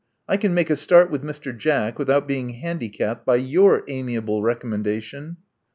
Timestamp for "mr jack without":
1.21-2.27